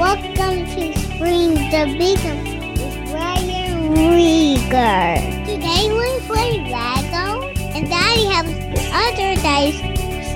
[0.00, 5.44] Welcome to Streams of Income with Ryan Rieger.
[5.44, 8.46] Today we play Lego, and Daddy has
[8.94, 9.76] other days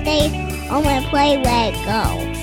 [0.02, 0.28] stay
[0.68, 2.33] home and play Lego.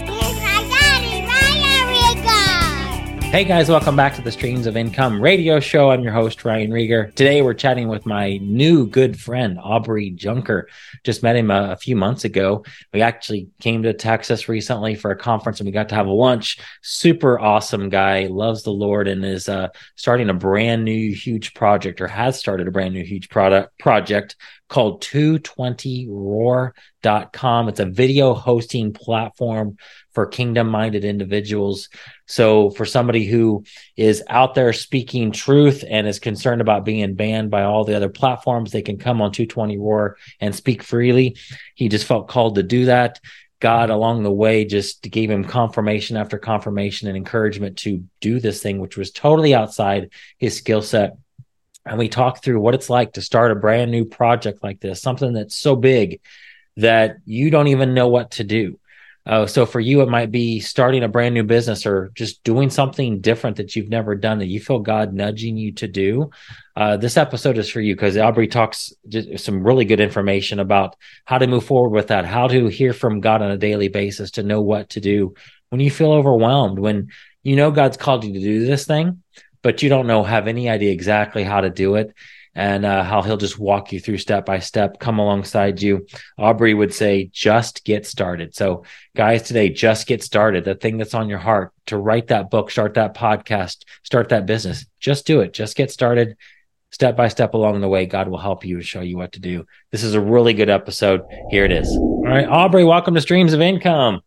[3.32, 5.90] Hey guys, welcome back to the Streams of Income radio show.
[5.90, 7.16] I'm your host, Ryan Rieger.
[7.16, 10.68] Today we're chatting with my new good friend, Aubrey Junker.
[11.06, 12.65] Just met him a, a, few months ago.
[12.92, 16.12] We actually came to Texas recently for a conference and we got to have a
[16.12, 16.59] lunch.
[16.82, 22.02] Super awesome guy, loves the Lord and is uh, starting a brand new huge project
[22.02, 24.36] or has started a brand new huge product project
[24.68, 27.70] called 220roar.com.
[27.70, 29.77] It's a video hosting platform
[30.14, 31.90] for kingdom minded individuals.
[32.28, 33.64] So, for somebody who
[33.98, 38.10] is out there speaking truth and is concerned about being banned by all the other
[38.10, 41.38] platforms, they can come on 220 Roar and speak freely.
[41.76, 43.20] He just felt called to do that.
[43.60, 48.62] God along the way just gave him confirmation after confirmation and encouragement to do this
[48.62, 51.18] thing, which was totally outside his skill set
[51.85, 55.02] and we talk through what it's like to start a brand new project like this,
[55.02, 56.22] something that's so big
[56.78, 58.80] that you don't even know what to do.
[59.26, 62.70] Uh, so for you, it might be starting a brand new business or just doing
[62.70, 66.31] something different that you've never done that you feel God nudging you to do.
[66.75, 68.94] Uh, this episode is for you because Aubrey talks
[69.38, 73.19] some really good information about how to move forward with that, how to hear from
[73.19, 75.35] God on a daily basis to know what to do
[75.69, 77.09] when you feel overwhelmed, when
[77.44, 79.22] you know God's called you to do this thing,
[79.61, 82.13] but you don't know, have any idea exactly how to do it
[82.53, 86.05] and uh, how he'll just walk you through step by step, come alongside you.
[86.38, 88.55] Aubrey would say, just get started.
[88.55, 88.83] So,
[89.16, 90.66] guys, today, just get started.
[90.66, 94.45] The thing that's on your heart to write that book, start that podcast, start that
[94.45, 95.53] business, just do it.
[95.53, 96.35] Just get started.
[96.91, 99.39] Step by step along the way, God will help you and show you what to
[99.39, 99.66] do.
[99.91, 101.22] This is a really good episode.
[101.49, 101.88] Here it is.
[101.88, 104.22] All right, Aubrey, welcome to Streams of Income.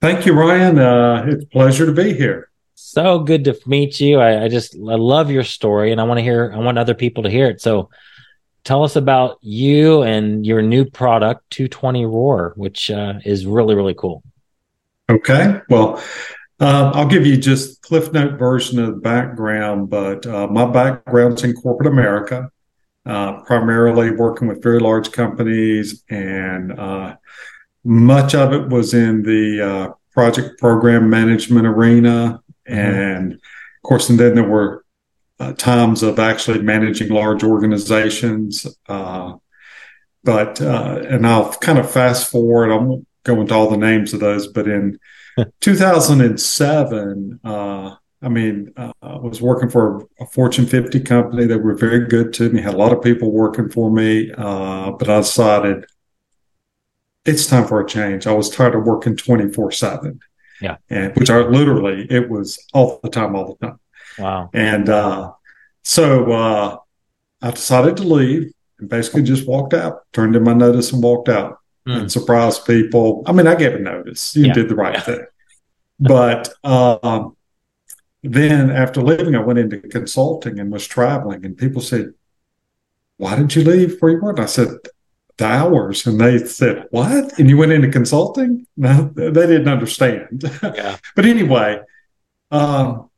[0.00, 0.78] Thank you, Ryan.
[0.80, 2.49] Uh, it's a pleasure to be here
[2.80, 4.18] so good to meet you.
[4.18, 6.52] I, I just I love your story, and I want to hear.
[6.54, 7.60] I want other people to hear it.
[7.60, 7.90] So,
[8.64, 13.94] tell us about you and your new product, 220 Roar, which uh, is really really
[13.94, 14.22] cool.
[15.10, 16.02] Okay, well,
[16.60, 21.42] uh, I'll give you just Cliff Note version of the background, but uh, my background's
[21.44, 22.50] in corporate America,
[23.06, 27.16] uh, primarily working with very large companies, and uh,
[27.84, 32.40] much of it was in the uh, project program management arena
[32.70, 33.00] Mm-hmm.
[33.00, 34.84] And of course, and then there were
[35.38, 38.66] uh, times of actually managing large organizations.
[38.88, 39.34] Uh,
[40.22, 44.12] but, uh, and I'll kind of fast forward, I won't go into all the names
[44.12, 44.98] of those, but in
[45.60, 51.74] 2007, uh, I mean, uh, I was working for a Fortune 50 company that were
[51.74, 55.20] very good to me, had a lot of people working for me, uh, but I
[55.20, 55.86] decided
[57.24, 58.26] it's time for a change.
[58.26, 60.20] I was tired of working 24 7.
[60.60, 60.76] Yeah.
[60.88, 63.80] And which are literally, it was all the time, all the time.
[64.18, 64.50] Wow.
[64.52, 65.32] And uh,
[65.82, 66.76] so uh,
[67.42, 71.28] I decided to leave and basically just walked out, turned in my notice and walked
[71.28, 72.00] out mm.
[72.00, 73.22] and surprised people.
[73.26, 74.36] I mean, I gave a notice.
[74.36, 74.52] You yeah.
[74.52, 75.00] did the right yeah.
[75.00, 75.26] thing.
[75.98, 77.36] But um,
[78.22, 82.14] then after leaving, I went into consulting and was traveling, and people said,
[83.18, 84.30] Why did you leave where you were?
[84.30, 84.68] And I said,
[85.42, 87.38] hours and they said what?
[87.38, 88.66] And you went into consulting?
[88.76, 90.42] No they didn't understand.
[90.62, 90.96] Yeah.
[91.16, 91.80] but anyway
[92.50, 93.10] um,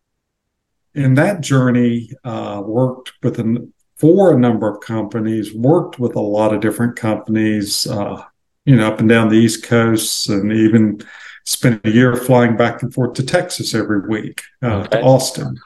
[0.94, 6.20] in that journey uh, worked with an, for a number of companies worked with a
[6.20, 8.24] lot of different companies uh,
[8.64, 11.00] you know up and down the east coast and even
[11.44, 14.88] spent a year flying back and forth to texas every week uh, okay.
[14.88, 15.56] to austin.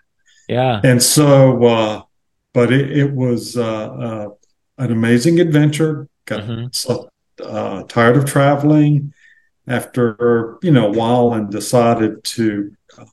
[0.48, 0.80] Yeah.
[0.84, 2.02] And so uh,
[2.56, 4.28] but it, it was uh, uh,
[4.78, 6.66] an amazing adventure got mm-hmm.
[6.72, 7.08] so,
[7.42, 9.12] uh, tired of traveling
[9.66, 13.04] after you know a while and decided to uh,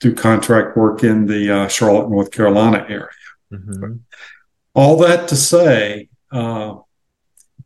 [0.00, 3.08] do contract work in the uh, Charlotte, North Carolina area.
[3.52, 3.94] Mm-hmm.
[4.74, 6.76] All that to say, uh,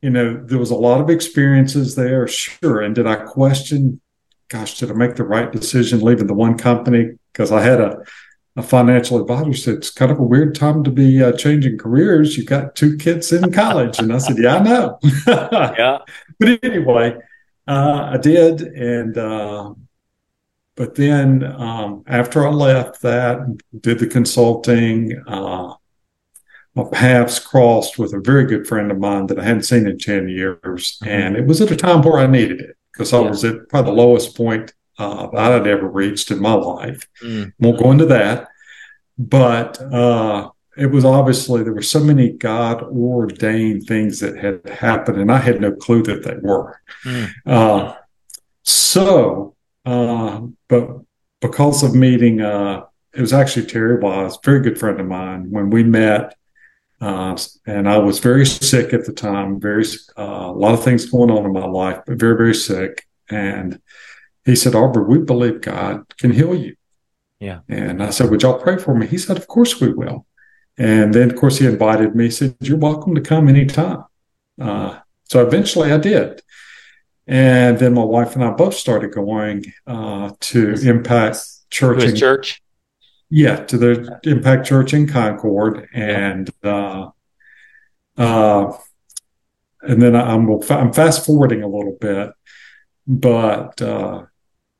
[0.00, 2.80] you know, there was a lot of experiences there, sure.
[2.80, 4.00] And did I question,
[4.48, 7.18] gosh, did I make the right decision leaving the one company?
[7.32, 7.98] Because I had a
[8.56, 12.36] a financial advisor said it's kind of a weird time to be uh, changing careers.
[12.36, 15.98] You've got two kids in college, and I said, "Yeah, I know." yeah,
[16.38, 17.16] but anyway,
[17.68, 19.74] uh, I did, and uh,
[20.74, 23.38] but then um, after I left that,
[23.80, 25.22] did the consulting.
[25.26, 25.74] Uh,
[26.76, 29.98] my paths crossed with a very good friend of mine that I hadn't seen in
[29.98, 31.08] ten years, mm-hmm.
[31.08, 33.28] and it was at a time where I needed it because I yeah.
[33.28, 37.08] was at probably the lowest point uh, that I'd ever reached in my life.
[37.24, 37.52] Mm.
[37.58, 38.48] Won't go into that,
[39.18, 45.18] but uh, it was obviously there were so many God ordained things that had happened,
[45.18, 46.80] and I had no clue that they were.
[47.04, 47.30] Mm.
[47.46, 47.94] Uh,
[48.62, 49.56] so,
[49.86, 50.98] uh, but
[51.40, 55.50] because of meeting, uh, it was actually Terry Wise, a very good friend of mine.
[55.50, 56.36] When we met,
[57.00, 59.86] uh, and I was very sick at the time, very
[60.18, 63.06] uh, a lot of things going on in my life, but very very sick.
[63.30, 63.80] And
[64.44, 66.76] he said, "Aubrey, we believe God can heal you."
[67.38, 67.60] Yeah.
[67.68, 70.26] And I said, "Would y'all pray for me?" He said, "Of course we will."
[70.78, 72.24] And then, of course, he invited me.
[72.24, 74.04] He said, "You're welcome to come anytime."
[74.60, 76.42] Uh, so eventually, I did.
[77.26, 81.38] And then my wife and I both started going uh, to Impact
[81.70, 82.02] Church.
[82.02, 82.60] In, church?
[83.30, 87.10] Yeah, to the Impact Church in Concord, and uh,
[88.16, 88.72] uh,
[89.82, 92.32] and then I'm I'm fast forwarding a little bit,
[93.06, 94.26] but uh,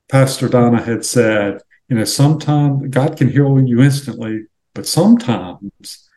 [0.08, 6.08] Pastor Donna had said, you know, sometimes God can heal you instantly, but sometimes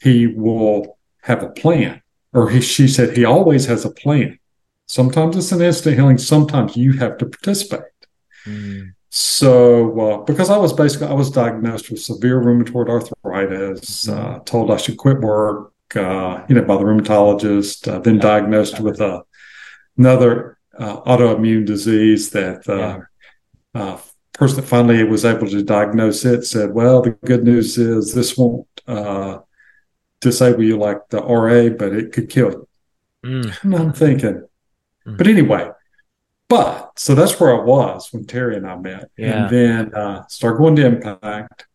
[0.00, 4.38] He will have a plan, or he, she said He always has a plan.
[4.86, 6.18] Sometimes it's an instant healing.
[6.18, 7.80] Sometimes you have to participate.
[8.44, 8.94] Mm.
[9.08, 14.14] So, uh, because I was basically, I was diagnosed with severe rheumatoid arthritis, mm.
[14.14, 18.80] uh, told I should quit work, uh, you know, by the rheumatologist, uh, then diagnosed
[18.80, 19.22] with a,
[19.96, 23.00] another uh, autoimmune disease that uh,
[23.74, 24.00] yeah.
[24.32, 28.36] person that finally was able to diagnose it said, well, the good news is this
[28.36, 28.66] won't
[30.20, 32.68] disable you like the RA, but it could kill you.
[33.24, 33.62] Mm.
[33.64, 34.44] And I'm thinking,
[35.06, 35.16] Mm-hmm.
[35.16, 35.70] But anyway,
[36.48, 39.10] but so that's where I was when Terry and I met.
[39.16, 39.44] Yeah.
[39.44, 41.66] And then uh, start going to Impact,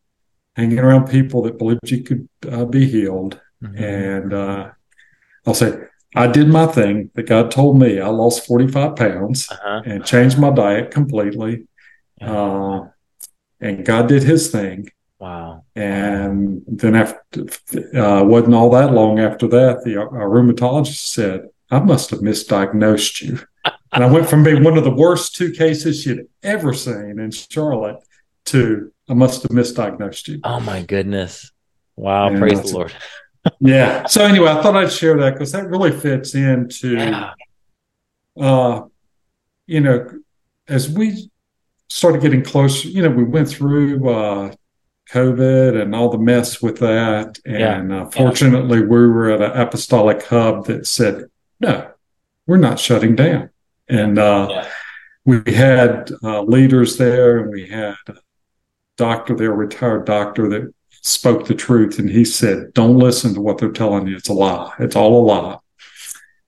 [0.55, 3.39] hanging around people that believed you could uh, be healed.
[3.63, 3.83] Mm-hmm.
[3.83, 4.69] And uh,
[5.45, 5.77] I'll say,
[6.15, 7.99] I did my thing that God told me.
[7.99, 9.81] I lost 45 pounds uh-huh.
[9.85, 11.67] and changed my diet completely.
[12.19, 12.85] Uh,
[13.59, 14.89] and God did his thing.
[15.19, 15.65] Wow.
[15.75, 17.41] And then after,
[17.95, 23.21] uh, wasn't all that long after that, the our rheumatologist said, I must have misdiagnosed
[23.21, 23.39] you.
[23.93, 27.31] and I went from being one of the worst two cases she'd ever seen in
[27.31, 27.97] Charlotte
[28.45, 30.39] to I must have misdiagnosed you.
[30.43, 31.51] Oh my goodness.
[31.95, 32.27] Wow.
[32.27, 32.93] And praise the Lord.
[33.59, 34.05] Yeah.
[34.07, 37.33] So anyway, I thought I'd share that because that really fits into yeah.
[38.39, 38.81] uh
[39.65, 40.09] you know,
[40.67, 41.29] as we
[41.89, 44.53] started getting closer, you know, we went through uh
[45.11, 47.39] COVID and all the mess with that.
[47.45, 48.01] And yeah.
[48.01, 48.85] uh, fortunately, yeah.
[48.85, 51.25] we were at an apostolic hub that said,
[51.59, 51.89] no,
[52.45, 53.49] we're not shutting down.
[53.87, 54.65] And uh,
[55.25, 58.15] we had uh, leaders there, and we had a
[58.97, 63.57] doctor there, retired doctor that spoke the truth, and he said, "Don't listen to what
[63.57, 64.15] they're telling you.
[64.15, 64.73] It's a lie.
[64.79, 65.57] It's all a lie."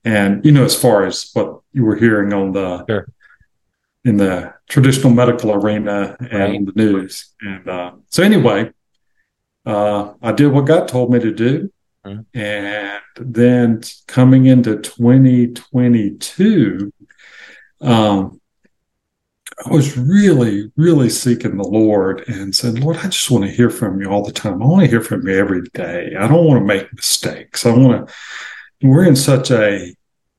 [0.04, 3.08] And you know, as far as what you were hearing on the sure.
[4.04, 6.66] in the traditional medical arena and right.
[6.66, 8.70] the news, and uh, so anyway,
[9.66, 11.70] uh, I did what God told me to do.
[12.04, 12.38] Mm-hmm.
[12.38, 16.92] And then coming into 2022,
[17.82, 18.39] um,
[19.66, 23.68] I was really, really seeking the Lord and said, Lord, I just want to hear
[23.68, 24.62] from you all the time.
[24.62, 26.14] I want to hear from you every day.
[26.18, 27.66] I don't want to make mistakes.
[27.66, 28.14] I want to,
[28.82, 29.94] we're in such a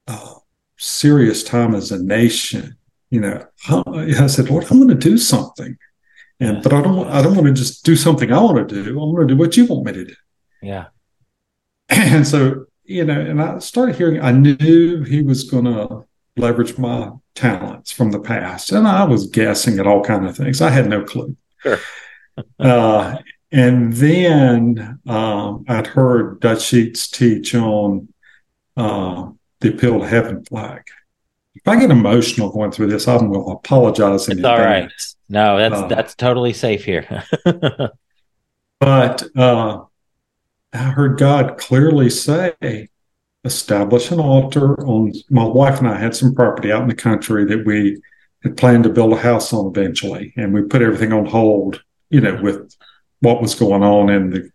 [0.07, 0.33] uh,
[0.77, 2.75] serious time as a nation.
[3.12, 5.77] You know, I said, Lord, I want to do something.
[6.39, 9.00] And, but I don't, I don't want to just do something I want to do.
[9.00, 10.15] I want to do what you want me to do.
[10.62, 10.85] Yeah.
[11.89, 16.06] And so, you know, and I started hearing, I knew he was going to
[16.38, 18.72] leverage my talents from the past.
[18.72, 20.62] And I was guessing at all kind of things.
[20.62, 21.36] I had no clue.
[21.60, 21.80] Sure.
[22.60, 23.17] uh,
[23.51, 28.08] and then um, I'd heard Dutch Sheets teach on
[28.77, 29.29] uh,
[29.60, 30.84] the appeal to heaven flag.
[31.53, 34.48] If I get emotional going through this, I will apologize in it's.
[34.48, 34.89] All right.
[35.27, 37.24] No, that's uh, that's totally safe here.
[38.79, 39.84] but uh,
[40.74, 42.89] I heard God clearly say,
[43.43, 47.45] establish an altar on my wife and I had some property out in the country
[47.45, 48.01] that we
[48.43, 50.33] had planned to build a house on eventually.
[50.38, 52.75] And we put everything on hold, you know, with
[53.19, 54.51] what was going on in the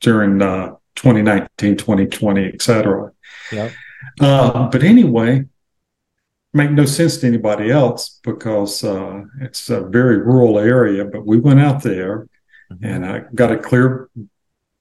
[0.00, 3.12] during uh, 2019, 2020, et cetera.
[3.50, 3.72] Yep.
[4.20, 5.44] Uh, but anyway,
[6.52, 11.04] make no sense to anybody else because uh, it's a very rural area.
[11.04, 12.28] But we went out there
[12.72, 12.84] mm-hmm.
[12.84, 14.08] and I got a clear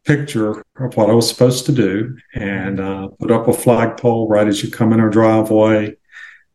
[0.08, 4.48] picture of what I was supposed to do and uh, put up a flagpole right
[4.48, 5.98] as you come in our driveway.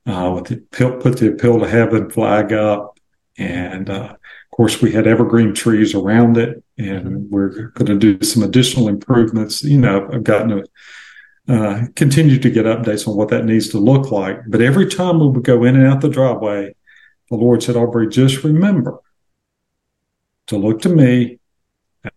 [0.05, 0.57] Uh, with the
[1.01, 2.99] put the appeal to heaven flag up,
[3.39, 7.31] and uh, of course we had evergreen trees around it, and mm-hmm.
[7.31, 9.63] we're going to do some additional improvements.
[9.63, 10.65] You know, I've gotten to
[11.49, 14.41] uh, continue to get updates on what that needs to look like.
[14.49, 16.75] But every time we would go in and out the driveway,
[17.31, 18.99] the Lord said, Aubrey, just remember
[20.49, 21.39] to look to me,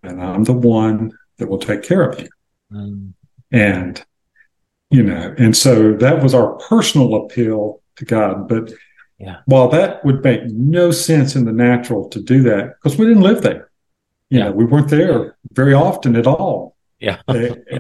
[0.02, 2.30] and I'm the one that will take care of you.
[2.72, 3.14] Mm.
[3.52, 4.04] And,
[4.90, 8.48] you know, and so that was our personal appeal to God.
[8.48, 8.72] But
[9.18, 9.38] Yeah.
[9.46, 13.24] While that would make no sense in the natural to do that because we didn't
[13.24, 13.70] live there.
[14.30, 14.46] You Yeah.
[14.46, 16.76] know, we weren't there very often at all.
[17.00, 17.22] Yeah.
[17.30, 17.80] Eh,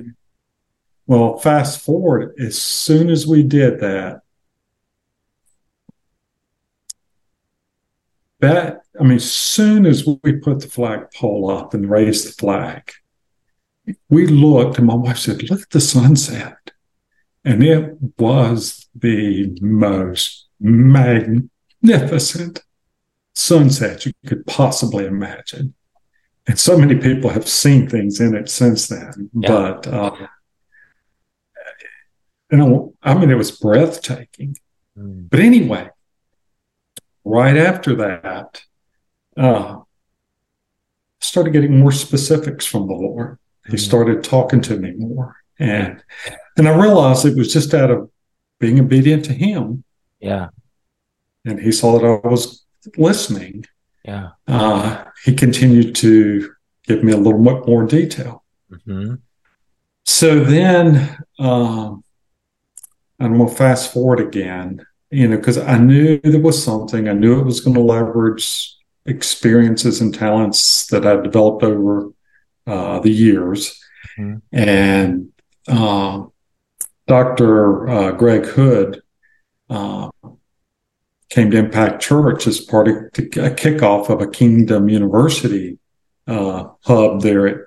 [1.07, 4.21] well, fast forward, as soon as we did that,
[8.39, 12.91] that, I mean, soon as we put the flagpole up and raised the flag,
[14.09, 16.57] we looked, and my wife said, Look at the sunset.
[17.43, 22.63] And it was the most magnificent
[23.33, 25.75] sunset you could possibly imagine.
[26.47, 29.29] And so many people have seen things in it since then.
[29.33, 29.49] Yeah.
[29.49, 30.15] But, uh,
[32.51, 34.57] you know, I mean, it was breathtaking.
[34.97, 35.29] Mm.
[35.29, 35.89] But anyway,
[37.23, 38.61] right after that,
[39.35, 39.79] uh,
[41.19, 43.39] started getting more specifics from the Lord.
[43.69, 46.03] He started talking to me more, and
[46.57, 48.09] and I realized it was just out of
[48.59, 49.83] being obedient to Him,
[50.19, 50.49] Yeah.
[51.45, 52.63] and He saw that I was
[52.97, 53.65] listening.
[54.03, 54.29] Yeah.
[54.47, 56.51] Uh, he continued to
[56.83, 58.43] give me a little bit more detail.
[58.85, 59.15] hmm
[60.05, 62.03] So then, um,
[63.19, 67.07] I'm going to fast forward again, you know, because I knew there was something.
[67.09, 68.75] I knew it was going to leverage
[69.07, 72.11] experiences and talents that I've developed over
[72.67, 73.79] uh, the years.
[74.17, 74.41] Mhm.
[74.51, 75.29] And
[75.67, 76.31] um,
[77.07, 77.87] Dr.
[77.89, 79.01] Uh, Greg Hood
[79.69, 80.09] uh,
[81.29, 85.77] came to Impact Church as part of a kickoff of a Kingdom University
[86.27, 87.57] uh, hub there at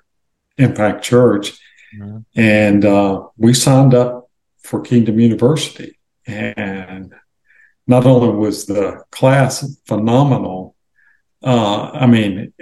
[0.59, 1.59] Impact Church
[1.97, 2.25] Mhm.
[2.37, 4.28] and uh, we signed up
[4.59, 5.99] for Kingdom University.
[6.26, 7.14] And
[7.87, 10.75] not only was the class phenomenal,
[11.43, 12.52] uh, I mean,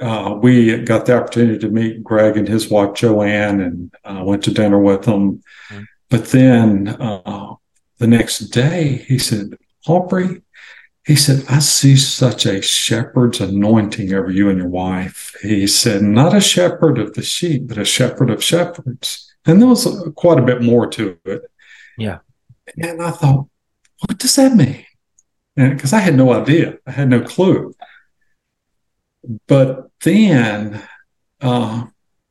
[0.00, 4.44] uh, we got the opportunity to meet Greg and his wife Joanne, and uh, went
[4.44, 5.42] to dinner with them.
[5.70, 5.86] Mhm.
[6.10, 7.54] But then uh,
[7.98, 10.42] the next day, he said, "Aubrey."
[11.06, 15.36] He said, I see such a shepherd's anointing over you and your wife.
[15.42, 19.30] He said, not a shepherd of the sheep, but a shepherd of shepherds.
[19.44, 21.42] And there was uh, quite a bit more to it.
[21.98, 22.20] Yeah.
[22.78, 23.48] And I thought,
[24.06, 24.86] what does that mean?
[25.56, 27.74] Because I had no idea, I had no clue.
[29.46, 30.82] But then,
[31.40, 31.86] uh,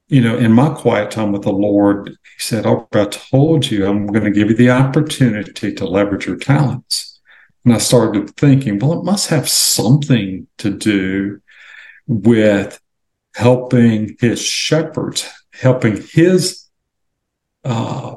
[0.07, 3.85] you know, in my quiet time with the Lord, He said, Oh, I told you
[3.85, 7.19] I'm going to give you the opportunity to leverage your talents.
[7.65, 11.41] And I started thinking, well, it must have something to do
[12.07, 12.79] with
[13.35, 16.69] helping his shepherds, helping his
[17.63, 18.15] uh,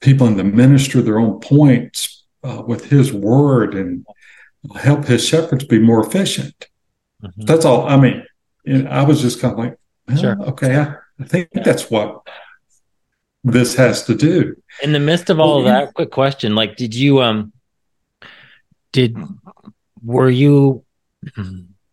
[0.00, 4.04] people in the ministry their own points uh, with his word and
[4.74, 6.68] help his shepherds be more efficient.
[7.22, 7.46] Mhm.
[7.46, 7.86] That's all.
[7.88, 8.24] I mean,
[8.64, 10.40] you know, I was just kind of like, well, Sure.
[10.48, 12.26] okay, I, I think that's what
[13.44, 14.54] this has to do.
[14.82, 17.52] In the midst of all of that, quick question: like, did you um,
[18.92, 19.16] did
[20.04, 20.84] were you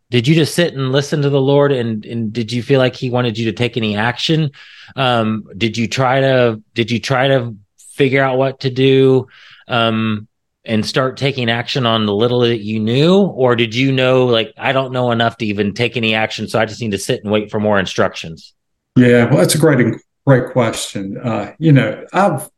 [0.10, 2.96] did you just sit and listen to the Lord, and and did you feel like
[2.96, 4.52] He wanted you to take any action?
[4.96, 9.28] Um, did you try to did you try to figure out what to do?
[9.68, 10.28] Um,
[10.66, 14.54] and start taking action on the little that you knew or did you know like
[14.58, 17.22] i don't know enough to even take any action so i just need to sit
[17.24, 18.54] and wait for more instructions
[18.96, 19.96] Yeah, well, that's a great,
[20.28, 21.18] great question.
[21.18, 22.50] Uh, you know, I've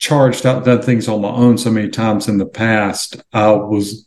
[0.00, 3.22] charged out, done things on my own so many times in the past.
[3.32, 4.04] I was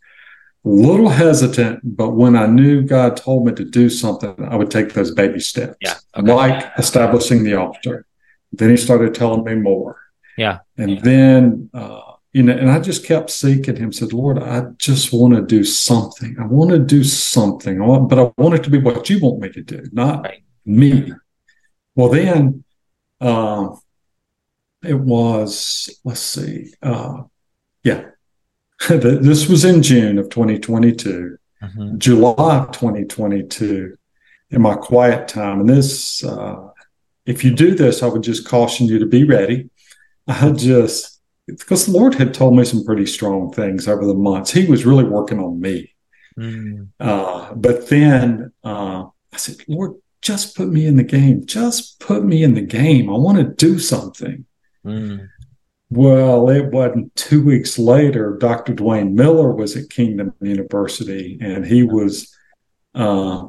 [0.65, 4.69] a little hesitant, but when I knew God told me to do something, I would
[4.69, 5.77] take those baby steps.
[5.79, 6.33] Yeah, okay.
[6.33, 8.05] Like establishing the altar.
[8.51, 9.97] Then he started telling me more.
[10.37, 10.59] Yeah.
[10.77, 15.11] And then, uh, you know, and I just kept seeking him, said, Lord, I just
[15.11, 16.37] want to do something.
[16.39, 19.19] I want to do something, I want, but I want it to be what you
[19.19, 20.43] want me to do, not Right.
[20.65, 21.11] me.
[21.95, 22.63] Well, then
[23.19, 23.75] uh,
[24.83, 27.23] it was, let's see, uh,
[27.83, 28.05] yeah,
[28.89, 31.97] this was in June of 2022, Mhm.
[31.99, 33.95] July of 2022,
[34.49, 35.59] in my quiet time.
[35.59, 36.69] And this, uh,
[37.25, 39.69] if you do this, I would just caution you to be ready.
[40.27, 41.10] I just,
[41.59, 44.51] because the Lord had told me some pretty strong things over the months.
[44.51, 45.93] He was really working on me.
[46.37, 46.89] Mm.
[46.99, 51.45] Uh, but then uh, I said, Lord, just put me in the game.
[51.45, 53.09] Just put me in the game.
[53.09, 54.45] I want to do something.
[54.85, 55.29] Mm.
[55.89, 58.37] Well, it wasn't two weeks later.
[58.39, 58.73] Dr.
[58.73, 62.33] Dwayne Miller was at Kingdom University and he was
[62.95, 63.47] uh,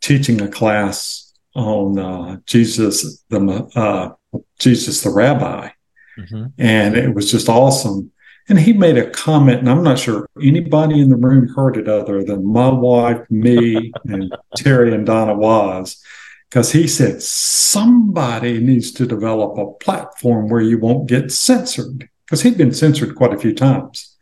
[0.00, 3.40] teaching a class on uh, Jesus, the
[3.74, 5.70] uh, Jesus the Rabbi,
[6.18, 6.52] Mhm.
[6.58, 8.10] and it was just awesome.
[8.48, 11.86] And he made a comment, and I'm not sure anybody in the room heard it
[11.86, 16.02] other than my wife, me, and Terry and Donna was,
[16.48, 22.42] because he said somebody needs to develop a platform where you won't get censored, because
[22.42, 24.16] he'd been censored quite a few times.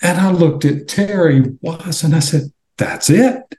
[0.00, 3.56] And I looked at Terry Wise and I said, That's it.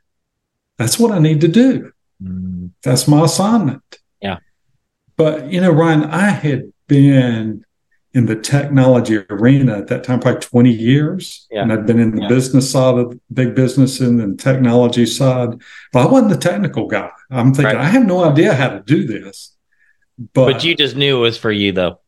[0.77, 1.91] That's what I need to do.
[2.21, 2.71] Mm.
[2.81, 3.99] That's my assignment.
[4.21, 4.39] Yeah.
[5.15, 7.65] But, you know, Ryan, I had been
[8.13, 11.47] in the technology arena at that time, probably 20 years.
[11.49, 11.63] Yeah.
[11.63, 12.27] And I'd been in the yeah.
[12.27, 15.59] business side of big business and the technology side.
[15.91, 17.09] But I wasn't the technical guy.
[17.31, 17.85] I'm thinking, right.
[17.85, 19.55] I have no idea how to do this.
[20.33, 21.99] But, but you just knew it was for you, though.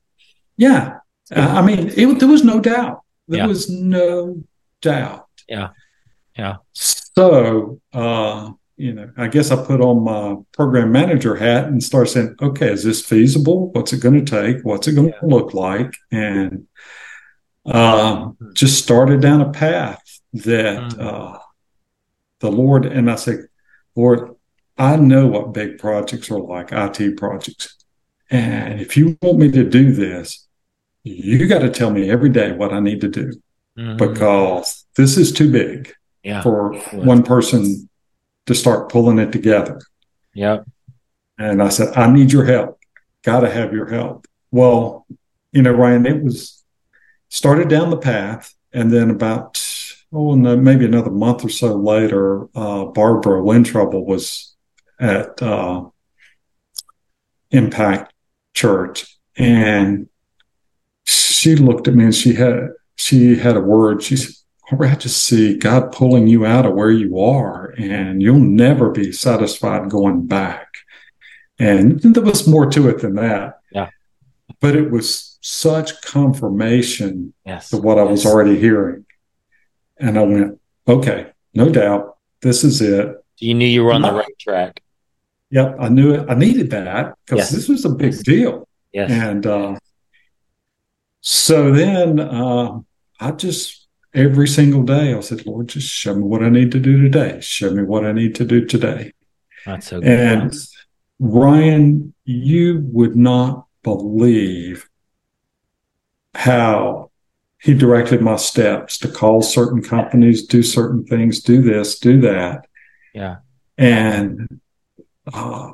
[0.57, 0.99] Yeah.
[1.31, 3.01] I mean, it, there was no doubt.
[3.27, 3.47] There yeah.
[3.47, 4.43] was no
[4.81, 5.27] doubt.
[5.49, 5.69] Yeah.
[6.37, 6.57] Yeah.
[6.73, 12.09] So, uh, you know, I guess I put on my program manager hat and start
[12.09, 13.71] saying, okay, is this feasible?
[13.71, 14.63] What's it going to take?
[14.65, 15.95] What's it going to look like?
[16.11, 16.67] And
[17.65, 20.01] um, just started down a path
[20.33, 20.99] that mm.
[20.99, 21.39] uh,
[22.41, 23.47] the Lord, and I said,
[23.95, 24.35] Lord,
[24.77, 27.75] I know what big projects are like, IT projects.
[28.29, 30.47] And if you want me to do this,
[31.03, 33.31] you got to tell me every day what I need to do
[33.77, 33.97] mm-hmm.
[33.97, 36.41] because this is too big yeah.
[36.41, 37.87] for one person
[38.45, 39.81] to start pulling it together.
[40.33, 40.59] Yeah.
[41.37, 42.79] And I said, I need your help.
[43.23, 44.27] Got to have your help.
[44.51, 45.05] Well,
[45.51, 46.63] you know, Ryan, it was
[47.29, 48.53] started down the path.
[48.73, 49.63] And then about,
[50.11, 54.53] oh, no, maybe another month or so later, uh, Barbara Wentroble was
[54.99, 55.85] at uh,
[57.51, 58.13] Impact
[58.53, 59.17] Church.
[59.37, 60.09] And
[61.05, 64.03] she looked at me and she had, she had a word.
[64.03, 64.34] She said,
[64.71, 69.11] I just see God pulling you out of where you are, and you'll never be
[69.11, 70.67] satisfied going back.
[71.59, 73.59] And there was more to it than that.
[73.71, 73.89] Yeah.
[74.59, 77.69] But it was such confirmation yes.
[77.69, 79.05] to what I was already hearing.
[79.97, 83.15] And I went, okay, no doubt, this is it.
[83.37, 84.81] You knew you were on the right track.
[85.51, 86.25] Yep, I knew it.
[86.29, 87.51] I needed that because yes.
[87.51, 88.67] this was a big deal.
[88.91, 89.11] Yes.
[89.11, 89.75] And uh,
[91.21, 92.79] so then uh,
[93.19, 93.84] I just
[94.15, 97.39] every single day, I said, Lord, just show me what I need to do today.
[97.41, 99.13] Show me what I need to do today.
[99.65, 100.09] That's so good.
[100.09, 100.53] And
[101.19, 104.89] Ryan, you would not believe
[106.33, 107.11] how
[107.59, 112.67] he directed my steps to call certain companies, do certain things, do this, do that.
[113.13, 113.37] Yeah.
[113.77, 114.61] And,
[115.33, 115.73] uh,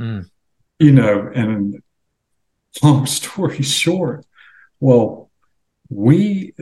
[0.00, 0.30] mm.
[0.78, 1.82] you know, and
[2.82, 4.24] long story short,
[4.80, 5.27] well,
[5.90, 6.52] we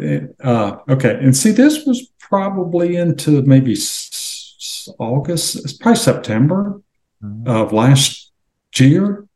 [0.43, 1.19] uh, okay.
[1.21, 6.81] And see this was probably into maybe s- august it's probably september
[7.23, 7.49] mm-hmm.
[7.49, 8.31] of last
[8.77, 9.27] year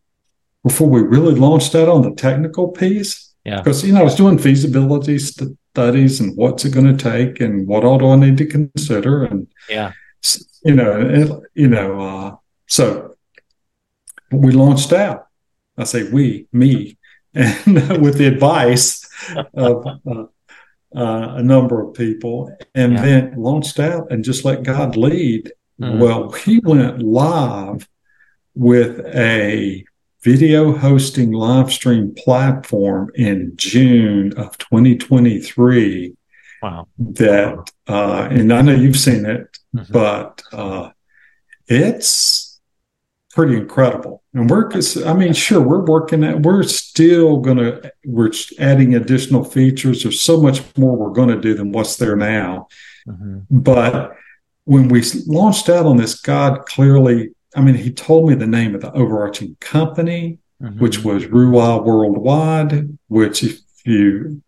[0.65, 3.33] before we really launched that on the technical piece.
[3.45, 3.59] Yeah.
[3.59, 7.67] Because you know i was doing feasibility studies and what's it going to take and
[7.67, 9.93] what all do i need to consider and yeah.
[10.65, 13.15] you know it, you know uh, so
[14.31, 15.27] we launched out.
[15.77, 16.99] I say we me
[17.35, 19.00] and with the advice
[19.55, 20.25] of uh,
[20.95, 23.03] uh, a number of people, and yeah.
[23.03, 25.53] then launched out and just let God lead.
[25.81, 26.01] Mm-hmm.
[26.01, 27.89] Well, he went live
[28.55, 29.85] with a
[30.23, 36.15] video hosting live stream platform in June of 2023.
[36.63, 36.87] Wow.
[36.99, 39.91] That, uh, and I know you've seen it, mm-hmm.
[39.93, 40.91] but uh,
[41.67, 42.50] it's
[43.31, 44.23] pretty incredible.
[44.35, 44.71] And we're,
[45.07, 50.03] I mean, sure, we're working at, we're still going to, we're adding additional features.
[50.03, 52.69] There's so much more we're going to do than what's there now.
[53.07, 53.41] Mm-hmm.
[53.51, 54.17] But
[54.65, 58.75] when we launched out on this, God clearly, I mean, he told me the name
[58.75, 60.79] of the overarching company, mm-hmm.
[60.79, 64.43] which was Ruah Worldwide, which if you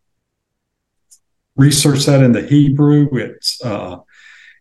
[1.57, 3.99] research that in the Hebrew, it's, uh,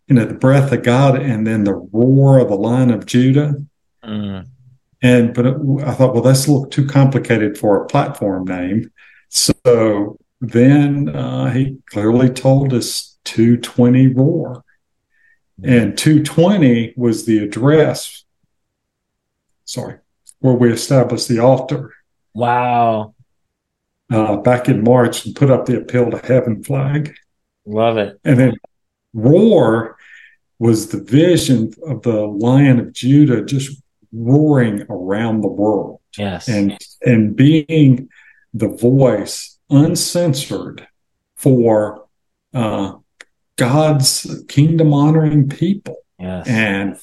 [0.06, 3.64] you know, the breath of God and then the roar of the Lion of Judah.
[4.04, 4.46] Mm.
[5.02, 8.90] And but it, I thought, well, that's a little too complicated for a platform name.
[9.28, 14.64] So then uh, he clearly told us 220 roar,
[15.62, 18.24] and 220 was the address.
[19.64, 19.98] Sorry,
[20.40, 21.94] where we established the altar.
[22.34, 23.14] Wow.
[24.10, 27.14] Uh, back in March and put up the appeal to heaven flag.
[27.64, 28.20] Love it.
[28.24, 28.56] And then
[29.14, 29.96] roar
[30.58, 36.00] was the vision of the Lion of Judah just roaring around the world.
[36.16, 36.48] Yes.
[36.48, 38.08] And and being
[38.54, 40.86] the voice uncensored
[41.36, 42.06] for
[42.54, 42.94] uh,
[43.56, 45.96] God's kingdom honoring people.
[46.18, 46.46] Yes.
[46.46, 46.98] And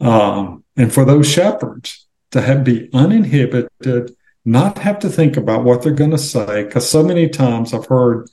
[0.00, 5.82] um, and for those shepherds to have be uninhibited, not have to think about what
[5.82, 8.28] they're going to say, because so many times I've heard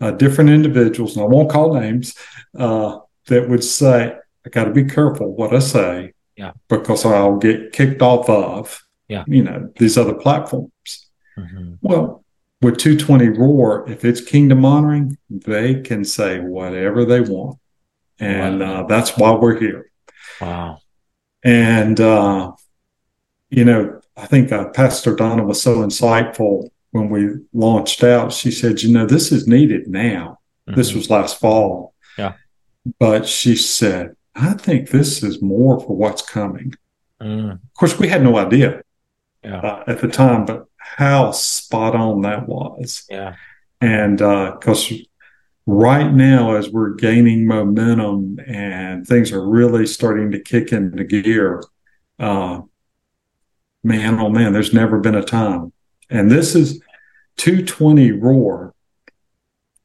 [0.00, 2.14] uh, different individuals, and I won't call names,
[2.56, 4.14] uh, that would say,
[4.46, 6.52] "I got to be careful what I say yeah.
[6.68, 9.24] Because I'll get kicked off of, yeah.
[9.26, 11.10] you know, these other platforms.
[11.36, 11.74] Mm-hmm.
[11.82, 12.24] Well,
[12.62, 17.58] with 220 Roar, if it's kingdom honoring, they can say whatever they want.
[18.18, 18.84] And wow.
[18.84, 19.90] uh, that's why we're here.
[20.40, 20.78] Wow.
[21.44, 22.52] And, uh,
[23.50, 28.32] you know, I think uh, Pastor Donna was so insightful when we launched out.
[28.32, 30.38] She said, you know, this is needed now.
[30.66, 30.78] Mm-hmm.
[30.78, 31.92] This was last fall.
[32.16, 32.32] Yeah.
[32.98, 36.74] But she said, I think this is more for what's coming.
[37.20, 37.52] Mm.
[37.52, 38.82] Of course, we had no idea
[39.42, 39.60] yeah.
[39.60, 43.06] uh, at the time, but how spot on that was.
[43.10, 43.36] Yeah.
[43.80, 44.96] And because uh,
[45.66, 51.62] right now, as we're gaining momentum and things are really starting to kick into gear,
[52.18, 52.60] uh,
[53.82, 55.72] man, oh man, there's never been a time.
[56.08, 56.82] And this is
[57.36, 58.74] 220 Roar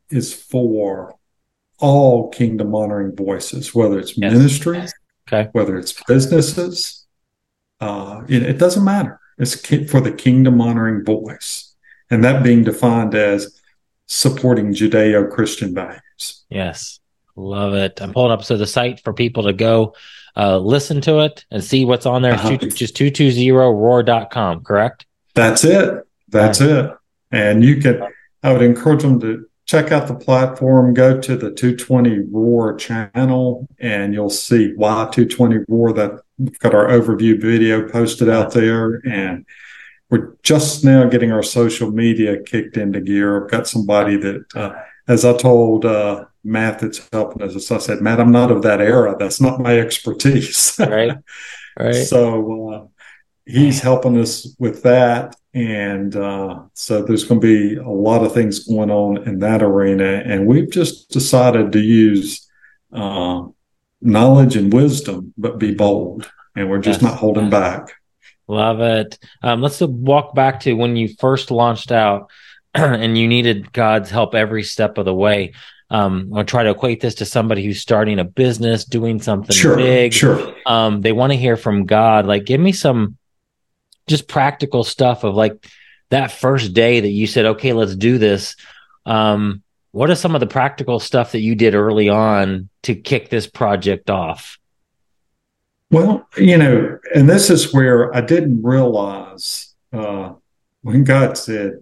[0.09, 1.15] is for
[1.79, 4.33] all kingdom honoring voices, whether it's yes.
[4.33, 4.81] ministry,
[5.27, 5.49] okay.
[5.51, 7.05] whether it's businesses,
[7.79, 9.19] uh, it, it, doesn't matter.
[9.37, 9.55] It's
[9.89, 11.75] for the kingdom honoring voice,
[12.09, 13.59] and that being defined as
[14.07, 16.45] supporting Judeo Christian values.
[16.49, 16.99] Yes,
[17.35, 18.01] love it.
[18.01, 19.93] I'm pulling up so the site for people to go
[20.37, 22.33] uh, listen to it and see what's on there.
[22.33, 22.57] Uh-huh.
[22.57, 25.05] Two, just 220roar.com, correct?
[25.33, 26.05] That's it.
[26.27, 26.69] That's right.
[26.69, 26.91] it.
[27.31, 28.03] And you can,
[28.43, 33.67] I would encourage them to check out the platform, go to the 220 Roar channel,
[33.79, 35.93] and you'll see why 220 Roar.
[35.93, 39.45] That we've got our overview video posted out there, and
[40.09, 43.43] we're just now getting our social media kicked into gear.
[43.43, 44.73] I've got somebody that, uh,
[45.07, 47.71] as I told uh, Matt, that's helping us.
[47.71, 49.15] I said, Matt, I'm not of that era.
[49.17, 50.77] That's not my expertise.
[50.79, 51.17] right.
[51.77, 52.05] Right.
[52.05, 52.94] So uh,
[53.45, 58.33] he's helping us with that and uh, so there's going to be a lot of
[58.33, 60.21] things going on in that arena.
[60.25, 62.45] And we've just decided to use
[62.91, 63.43] uh,
[64.01, 66.29] knowledge and wisdom, but be bold.
[66.57, 67.09] And we're just yes.
[67.09, 67.93] not holding back.
[68.49, 69.17] Love it.
[69.41, 72.29] Um, let's walk back to when you first launched out
[72.75, 75.53] and you needed God's help every step of the way.
[75.89, 79.77] Um, I'll try to equate this to somebody who's starting a business, doing something sure,
[79.77, 80.11] big.
[80.11, 80.53] Sure.
[80.65, 82.25] Um, they want to hear from God.
[82.25, 83.17] Like, give me some
[84.07, 85.65] just practical stuff of like
[86.09, 88.55] that first day that you said, okay, let's do this.
[89.05, 93.29] Um, what are some of the practical stuff that you did early on to kick
[93.29, 94.59] this project off?
[95.89, 100.33] Well, you know, and this is where I didn't realize uh,
[100.81, 101.79] when God said,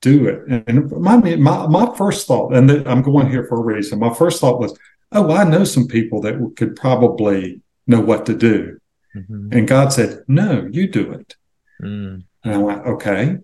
[0.00, 0.66] do it.
[0.68, 4.40] And my, my, my first thought, and I'm going here for a reason, my first
[4.40, 4.76] thought was,
[5.12, 8.78] oh, I know some people that could probably know what to do.
[9.14, 9.48] Mm-hmm.
[9.52, 11.36] And God said, no, you do it.
[11.84, 12.24] Mm.
[12.44, 13.38] And I went, okay.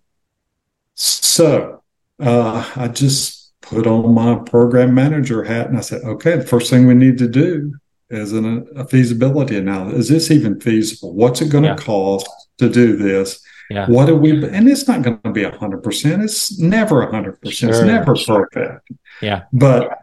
[0.94, 1.82] So
[2.18, 6.70] uh, I just put on my program manager hat and I said, okay, the first
[6.70, 7.74] thing we need to do
[8.08, 10.00] is an, a feasibility analysis.
[10.00, 11.14] Is this even feasible?
[11.14, 11.76] What's it going to yeah.
[11.76, 13.40] cost to do this?
[13.70, 13.86] Yeah.
[13.86, 16.24] What do we, and it's not going to be 100%.
[16.24, 17.52] It's never 100%.
[17.52, 17.70] Sure.
[17.70, 18.90] It's never perfect.
[19.22, 19.44] Yeah.
[19.52, 20.00] But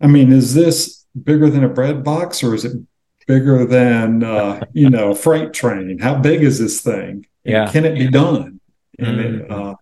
[0.00, 2.80] I mean, is this bigger than a bread box or is it
[3.26, 5.98] bigger than, uh, you know, a freight train?
[5.98, 7.26] How big is this thing?
[7.44, 7.70] Yeah.
[7.70, 8.60] Can it be done?
[8.98, 9.44] And, mm-hmm.
[9.44, 9.74] it, uh,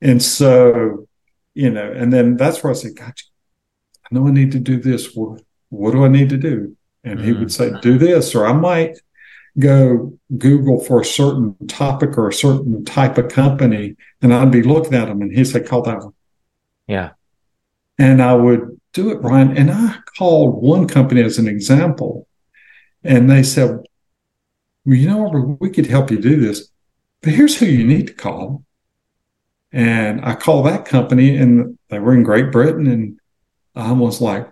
[0.00, 1.06] and so,
[1.54, 3.24] you know, and then that's where I said, "Gotcha,
[4.04, 5.14] I know I need to do this.
[5.14, 6.76] What, what do I need to do?
[7.04, 7.26] And mm-hmm.
[7.26, 8.98] he would say, do this, or I might
[9.58, 14.62] go Google for a certain topic or a certain type of company, and I'd be
[14.62, 16.14] looking at them, and he'd say, call that one.
[16.86, 17.10] Yeah.
[17.98, 19.56] And I would do it, Ryan.
[19.56, 22.28] And I called one company as an example,
[23.02, 23.80] and they said,
[24.88, 26.70] well, you know, we could help you do this,
[27.20, 28.64] but here's who you need to call.
[29.70, 32.86] And I called that company and they were in Great Britain.
[32.86, 33.20] And
[33.74, 34.50] I was like,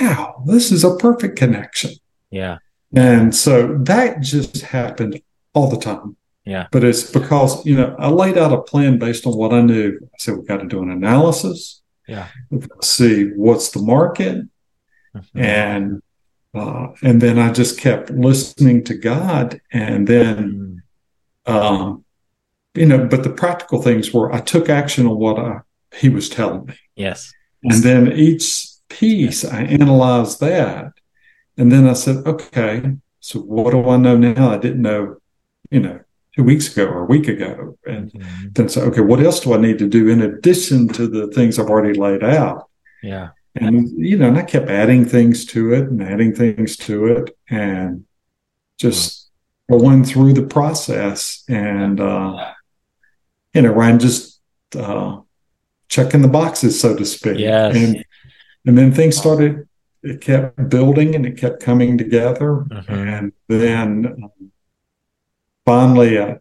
[0.00, 1.90] wow, this is a perfect connection.
[2.30, 2.58] Yeah.
[2.94, 5.20] And so that just happened
[5.52, 6.16] all the time.
[6.44, 6.68] Yeah.
[6.70, 9.98] But it's because, you know, I laid out a plan based on what I knew.
[10.00, 11.82] I said, we've got to do an analysis.
[12.06, 12.28] Yeah.
[12.82, 14.46] See what's the market.
[15.16, 15.40] Mm-hmm.
[15.40, 16.02] And
[16.54, 19.60] uh, and then I just kept listening to God.
[19.72, 20.82] And then,
[21.46, 22.04] um,
[22.74, 25.60] you know, but the practical things were I took action on what I,
[25.94, 26.74] he was telling me.
[26.94, 27.32] Yes.
[27.62, 30.92] And then each piece, I analyzed that.
[31.56, 32.82] And then I said, okay,
[33.20, 34.50] so what do I know now?
[34.50, 35.16] I didn't know,
[35.70, 36.00] you know,
[36.34, 37.78] two weeks ago or a week ago.
[37.86, 38.48] And mm-hmm.
[38.52, 41.58] then say, okay, what else do I need to do in addition to the things
[41.58, 42.68] I've already laid out?
[43.02, 43.30] Yeah.
[43.54, 47.36] And, you know, and I kept adding things to it and adding things to it
[47.50, 48.06] and
[48.78, 49.30] just
[49.70, 52.52] going through the process and, uh,
[53.52, 54.40] you know, Ryan just,
[54.74, 55.20] uh,
[55.88, 57.38] checking the boxes, so to speak.
[57.38, 57.76] Yes.
[57.76, 58.02] And,
[58.64, 59.68] and then things started,
[60.02, 62.64] it kept building and it kept coming together.
[62.70, 62.92] Mm-hmm.
[62.92, 64.52] And then um,
[65.66, 66.36] finally, uh,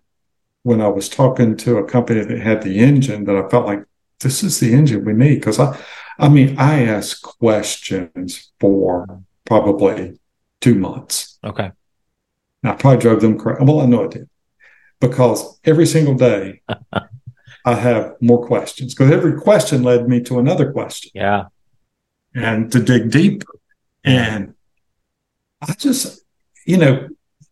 [0.64, 3.84] when I was talking to a company that had the engine that I felt like
[4.22, 5.44] this is the engine we need.
[5.44, 5.78] Cause I,
[6.20, 10.20] I mean, I asked questions for probably
[10.60, 11.40] two months.
[11.44, 11.72] Okay.
[12.64, 13.64] And I probably drove them crazy.
[13.64, 14.30] Well, I know I did
[15.00, 16.62] because every single day
[17.66, 21.12] I have more questions because every question led me to another question.
[21.14, 21.46] Yeah.
[22.34, 23.46] And to dig deeper.
[24.04, 24.56] And
[25.62, 26.24] I just,
[26.66, 27.10] you know,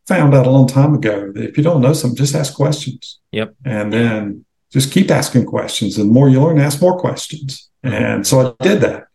[0.07, 3.19] found out a long time ago that if you don't know something, just ask questions.
[3.31, 3.55] Yep.
[3.65, 5.97] And then just keep asking questions.
[5.97, 7.68] And the more you learn, ask more questions.
[7.83, 9.07] And so I did that.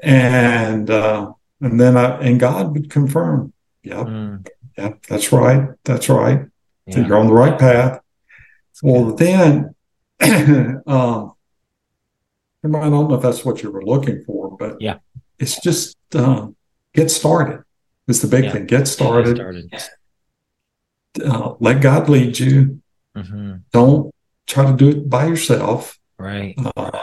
[0.00, 3.52] And uh, and then I and God would confirm,
[3.82, 4.46] yep, mm.
[4.76, 5.68] yeah, that's right.
[5.84, 6.42] That's right.
[6.86, 6.94] Yeah.
[6.94, 8.00] So you're on the right path.
[8.82, 9.74] Well, then
[10.86, 11.34] um
[12.64, 14.98] I don't know if that's what you were looking for, but yeah,
[15.38, 16.56] it's just um,
[16.94, 17.62] get started.
[18.08, 18.52] It's the big yeah.
[18.52, 18.66] thing.
[18.66, 19.36] Get started.
[19.36, 19.88] Get started.
[21.24, 22.80] Uh, let God lead you.
[23.16, 23.56] Mm-hmm.
[23.72, 24.14] Don't
[24.46, 25.98] try to do it by yourself.
[26.18, 26.54] Right.
[26.76, 27.02] Uh,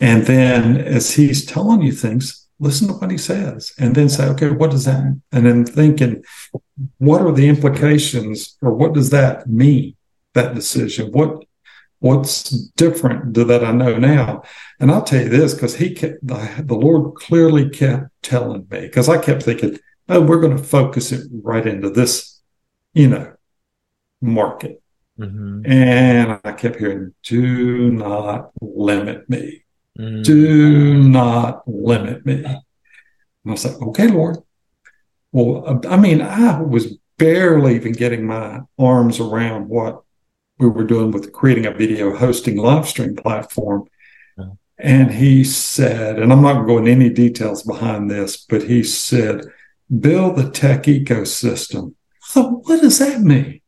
[0.00, 4.26] and then as he's telling you things, listen to what he says and then say,
[4.28, 5.22] okay, what does that mean?
[5.32, 6.24] And then thinking,
[6.98, 9.96] what are the implications or what does that mean?
[10.34, 11.12] That decision.
[11.12, 11.44] What
[12.00, 14.42] what's different that I know now?
[14.78, 18.80] And I'll tell you this because he kept the, the Lord clearly kept telling me
[18.80, 19.78] because I kept thinking,
[20.08, 22.40] oh, we're going to focus it right into this,
[22.92, 23.32] you know,
[24.20, 24.82] market.
[25.18, 25.62] Mm-hmm.
[25.64, 29.64] And I kept hearing, do not limit me.
[29.96, 31.10] Do mm.
[31.10, 32.44] not limit me.
[32.44, 32.46] And
[33.46, 34.38] I was like, okay, Lord.
[35.32, 40.02] Well, um, I mean, I was barely even getting my arms around what
[40.58, 43.86] we were doing with creating a video hosting live stream platform.
[44.78, 48.64] And he said, and I'm not going to go into any details behind this, but
[48.64, 49.46] he said,
[50.00, 51.94] build the tech ecosystem.
[52.20, 53.62] So what does that mean?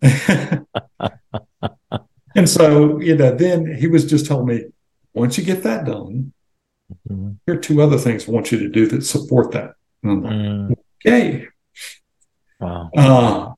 [2.34, 4.64] and so, you know, then he was just telling me,
[5.12, 6.32] once you get that done,
[7.08, 7.32] mm-hmm.
[7.46, 9.74] here are two other things I want you to do that support that.
[10.04, 10.74] Mm.
[11.04, 11.48] Okay.
[12.58, 12.90] Wow.
[12.96, 13.52] Uh,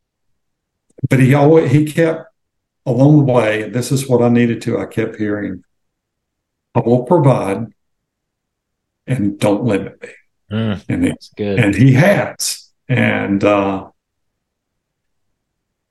[1.09, 2.25] but he always he kept
[2.87, 5.65] along the way, and this is what I needed to, I kept hearing,
[6.75, 7.67] I will provide
[9.07, 10.09] and don't limit me.
[10.51, 11.59] Mm, and that's good.
[11.59, 12.71] And he has.
[12.88, 13.88] And uh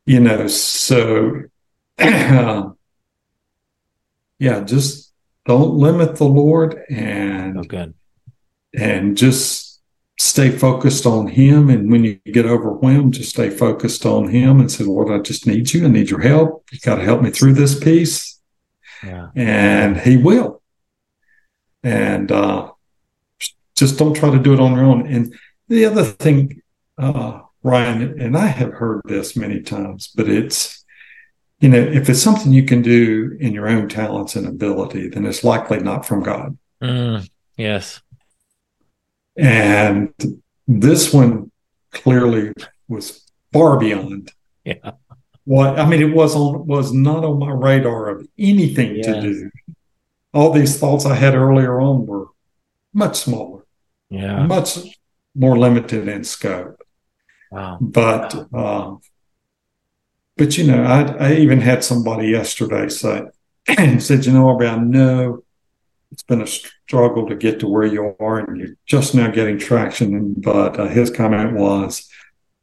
[0.06, 1.44] you know, so
[1.98, 2.70] uh,
[4.40, 5.11] yeah, just
[5.46, 7.94] don't limit the Lord and oh, good.
[8.78, 9.82] and just
[10.20, 11.70] stay focused on him.
[11.70, 15.48] And when you get overwhelmed, just stay focused on him and say, Lord, I just
[15.48, 15.86] need you.
[15.86, 16.68] I need your help.
[16.72, 18.40] You got to help me through this piece.
[19.04, 19.30] Yeah.
[19.36, 20.62] And he will.
[21.84, 22.72] And uh
[23.82, 25.08] just don't try to do it on your own.
[25.08, 25.34] And
[25.68, 26.62] the other thing,
[27.00, 30.81] uh, Ryan, and I have heard this many times, but it's,
[31.62, 35.26] you know, if it's something you can do in your own talents and ability, then
[35.26, 36.58] it's likely not from God.
[36.82, 38.02] Mm, yes.
[39.38, 40.14] And
[40.68, 41.52] this one
[41.92, 42.52] clearly
[42.88, 44.32] was far beyond.
[44.66, 44.92] Yeah.
[45.46, 49.52] What I mean, it was on was not on my radar of anything to do.
[50.34, 52.28] All these thoughts I had earlier on were
[52.94, 53.66] much smaller.
[54.10, 54.46] Yeah.
[54.46, 54.78] Much
[55.36, 56.82] more limited in scope.
[57.52, 57.78] Wow.
[57.82, 58.96] But, uh,
[60.42, 63.22] but you know, I, I even had somebody yesterday say,
[63.68, 65.44] "He said, you know, Aubrey, I know
[66.12, 69.60] it's been a struggle to get to where you are and you're just now getting
[69.60, 70.34] traction.
[70.34, 72.10] But uh, his comment was,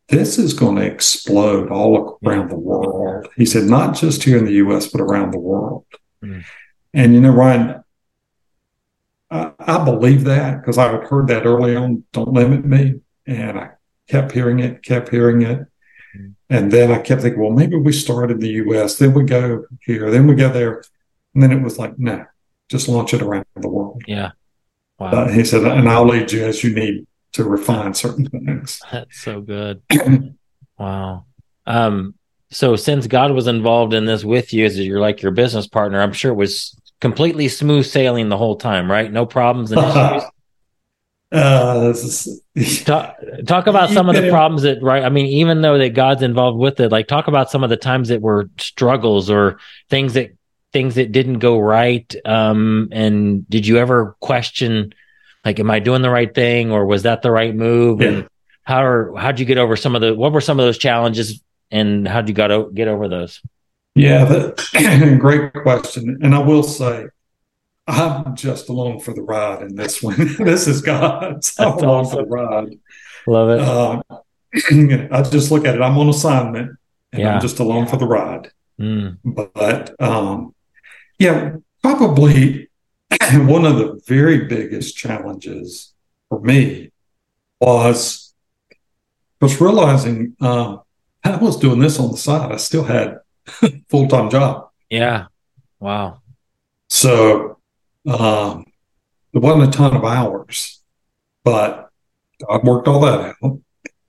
[0.08, 3.28] this is going to explode all around the world.
[3.36, 5.86] He said, not just here in the US, but around the world.
[6.20, 6.44] Mm.
[6.92, 7.84] And, you know, Ryan,
[9.30, 13.02] I, I believe that because I had heard that early on, don't limit me.
[13.24, 13.70] And I
[14.08, 15.60] kept hearing it, kept hearing it.
[16.50, 19.64] And then I kept thinking, well, maybe we start in the US, then we go
[19.82, 20.82] here, then we go there.
[21.34, 22.24] And then it was like, no,
[22.68, 24.02] just launch it around the world.
[24.06, 24.32] Yeah.
[24.98, 25.28] Wow.
[25.28, 28.80] He said, and I'll lead you as you need to refine certain things.
[28.92, 29.82] That's so good.
[30.78, 31.26] wow.
[31.66, 32.14] Um,
[32.50, 36.00] so since God was involved in this with you as you're like your business partner,
[36.00, 39.12] I'm sure it was completely smooth sailing the whole time, right?
[39.12, 40.22] No problems and issues.
[41.30, 41.92] Uh,
[42.86, 46.22] talk, talk about some of the problems that right i mean even though that god's
[46.22, 49.58] involved with it like talk about some of the times that were struggles or
[49.90, 50.30] things that
[50.72, 54.94] things that didn't go right um and did you ever question
[55.44, 58.00] like am i doing the right thing or was that the right move?
[58.00, 58.08] Yeah.
[58.08, 58.28] and
[58.68, 61.42] how are how'd you get over some of the what were some of those challenges
[61.70, 63.40] and how'd you got to get over those?
[63.94, 66.18] Yeah that, great question.
[66.22, 67.06] And i will say
[67.88, 70.16] I'm just along for the ride in this one.
[70.38, 71.54] this is God's.
[71.58, 72.18] I'm along awesome.
[72.18, 72.78] for the ride.
[73.26, 73.60] Love it.
[73.60, 74.02] Uh,
[75.14, 75.80] I just look at it.
[75.82, 76.76] I'm on assignment.
[77.12, 77.34] and Yeah.
[77.34, 78.50] I'm just along for the ride.
[78.80, 79.18] Mm.
[79.24, 80.54] But um,
[81.18, 82.68] yeah, probably
[83.32, 85.92] one of the very biggest challenges
[86.28, 86.92] for me
[87.60, 88.34] was
[89.40, 90.82] was realizing um,
[91.24, 92.52] I was doing this on the side.
[92.52, 93.18] I still had
[93.88, 95.26] full time job, Yeah.
[95.80, 96.20] Wow.
[96.88, 97.57] so
[98.06, 98.64] um,
[99.32, 100.80] there wasn't a ton of hours,
[101.44, 101.90] but
[102.48, 103.60] I worked all that out.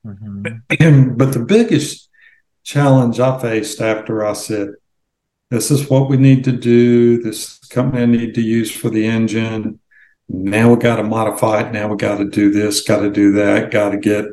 [0.06, 1.16] Mhm.
[1.18, 2.08] but the biggest
[2.62, 4.74] challenge I faced after I said,
[5.50, 9.06] this is what we need to do, this company I need to use for the
[9.06, 9.80] engine.
[10.28, 11.72] Now we got to modify it.
[11.72, 14.26] Now we got to do this, got to do that, got to get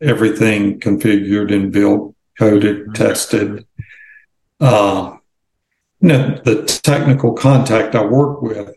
[0.00, 2.94] everything configured and built, coded, Mhm.
[2.94, 3.66] tested.
[4.58, 5.16] Uh,
[6.00, 8.74] you know, the technical contact I work with,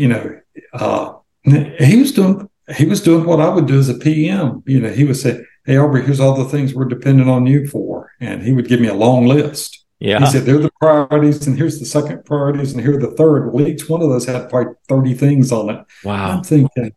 [0.00, 0.40] you know,
[0.72, 1.12] uh,
[1.44, 4.62] he was doing he was doing what I would do as a PM.
[4.66, 7.66] You know, he would say, Hey, Aubrey, here's all the things we're dependent on you
[7.66, 8.10] for.
[8.20, 9.84] And he would give me a long list.
[9.98, 10.20] Yeah.
[10.20, 13.52] He said, They're the priorities, and here's the second priorities, and here are the third.
[13.52, 15.84] Well, each one of those had probably 30 things on it.
[16.04, 16.30] Wow.
[16.30, 16.92] I'm thinking,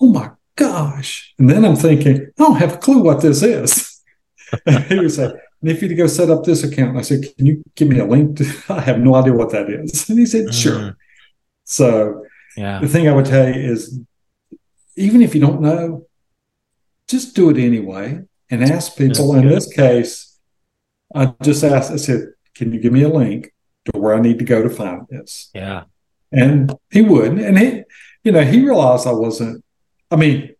[0.00, 1.32] Oh my gosh.
[1.38, 4.02] And then I'm thinking, I don't have a clue what this is.
[4.88, 7.22] he was like, and if you to go set up this account, and I said,
[7.36, 8.38] Can you give me a link?
[8.38, 10.08] To, I have no idea what that is.
[10.08, 10.96] And he said, Sure.
[11.66, 12.24] So
[12.56, 12.80] Yeah.
[12.80, 14.00] the thing I would tell you is
[14.96, 16.06] even if you don't know,
[17.06, 19.34] just do it anyway and ask people.
[19.36, 20.38] In this case,
[21.14, 23.52] I just asked, I said, Can you give me a link
[23.86, 25.50] to where I need to go to find this?
[25.54, 25.84] Yeah.
[26.32, 27.40] And he wouldn't.
[27.40, 27.82] And he,
[28.24, 29.62] you know, he realized I wasn't,
[30.10, 30.54] I mean,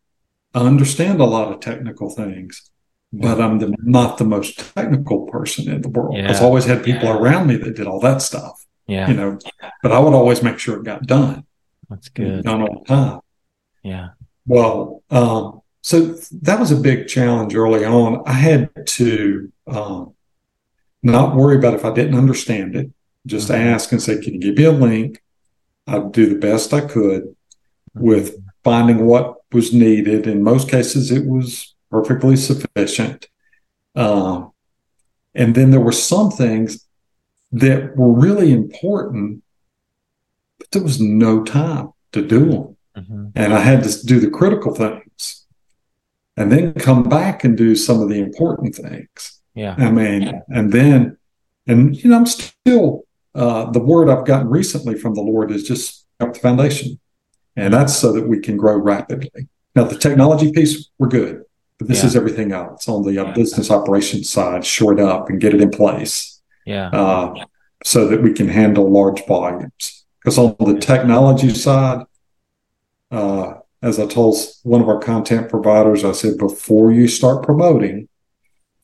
[0.55, 2.71] I understand a lot of technical things,
[3.13, 6.17] but I'm the, not the most technical person in the world.
[6.17, 6.31] Yeah.
[6.31, 9.09] I've always had people around me that did all that stuff, Yeah.
[9.09, 9.39] you know,
[9.83, 11.45] but I would always make sure it got done,
[11.91, 12.45] That's good.
[12.45, 13.21] done all the time.
[13.83, 14.09] Yeah.
[14.47, 18.23] Well, um, so that was a big challenge early on.
[18.27, 20.15] I had to um,
[21.03, 22.91] not worry about if I didn't understand it,
[23.27, 23.55] just Mhm.
[23.75, 25.23] ask and say, Can you give me a link?
[25.89, 27.35] I'd do the best I could
[27.95, 30.27] with finding what was needed.
[30.27, 33.29] In most cases, it was perfectly sufficient.
[33.95, 34.51] Um,
[35.35, 36.86] and then there were some things
[37.61, 39.43] that were really important,
[40.59, 43.33] but there was no time to do them Mhm.
[43.35, 45.45] and I had to do the critical things
[46.37, 49.41] and then come back and do some of the important things.
[49.55, 49.75] Yeah.
[49.79, 51.17] I mean, and then,
[51.67, 55.63] and you know, I'm still, uh, the word I've gotten recently from the Lord is
[55.65, 56.99] just up the foundation.
[57.55, 59.49] And that's so that we can grow rapidly.
[59.75, 61.43] Now, the technology piece, we're good,
[61.79, 62.07] but this Yeah.
[62.09, 65.61] is everything else on the uh, business operations side, shore it up and get it
[65.63, 66.36] in place
[66.67, 66.89] Yeah.
[66.91, 67.35] uh,
[67.85, 70.05] so that we can handle large volumes.
[70.21, 72.05] Because on the technology side,
[73.11, 78.09] uh, as I told one of our content providers, I said, before you start promoting,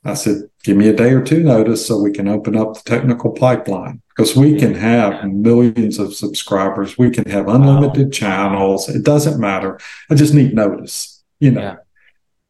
[0.04, 2.82] I said, give me a day or two notice so we can open up the
[2.84, 6.96] technical pipeline because we can have millions of subscribers.
[6.98, 8.88] We can have unlimited channels.
[8.88, 9.78] It doesn't matter.
[10.10, 11.76] I just need notice, you know, Yeah.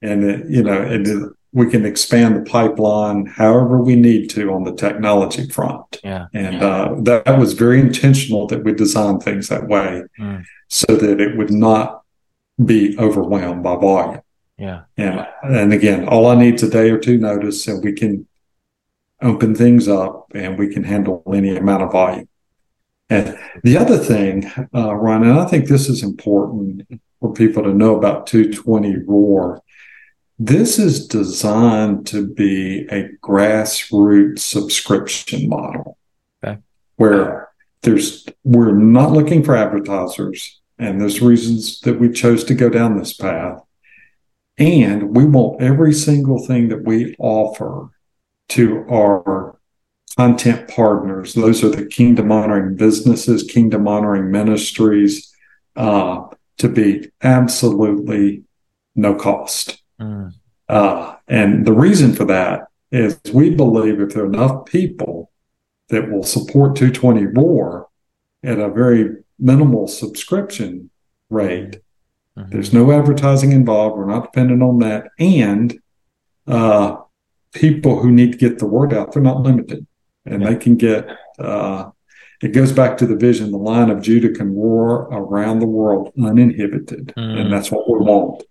[0.03, 4.51] and, it, you know, and it- we can expand the pipeline however we need to
[4.53, 6.01] on the technology front.
[6.03, 6.27] Yeah.
[6.33, 10.45] And uh, that was very intentional that we designed things that way Mm.
[10.69, 12.03] so that it would not
[12.65, 14.21] be overwhelmed by volume.
[14.59, 14.83] Yeah.
[14.97, 18.27] And and again, all I need is a day or two notice, and we can
[19.21, 22.29] open things up, and we can handle any amount of volume.
[23.09, 26.87] And the other thing, uh, Ryan, and I think this is important
[27.21, 29.62] for people to know about 220 Roar.
[30.45, 35.97] This is designed to be a grassroots subscription model,
[36.43, 36.59] Okay.
[36.97, 37.49] where
[37.83, 42.99] there's we're not looking for advertisers, and there's reasons that we chose to go down
[42.99, 43.63] this path.
[44.59, 47.91] And we want every single thing that we offer
[48.49, 49.57] to our
[50.17, 51.35] content partners.
[51.35, 55.33] Those are the kingdom honoring businesses, kingdom honoring ministries,
[55.77, 56.27] uh,
[56.59, 58.43] to be absolutely
[58.97, 59.82] no cost.
[60.03, 60.33] Mm.
[60.69, 65.31] Uh, and the reason for that is we believe if there are enough people
[65.89, 67.89] that will support 220 Roar
[68.43, 70.91] at a very minimal subscription
[71.31, 71.81] rate,
[72.37, 72.51] Mhm.
[72.51, 73.97] there's no advertising involved.
[73.97, 75.09] We're not dependent on that.
[75.19, 75.79] And
[76.47, 76.97] uh,
[77.53, 79.87] people who need to get the word out, they're not limited.
[80.25, 81.09] And they can get,
[81.39, 81.91] uh,
[82.43, 86.13] it goes back to the vision the line of Judah can roar around the world
[86.19, 87.13] uninhibited.
[87.17, 87.41] Mm.
[87.41, 88.43] And that's what we want.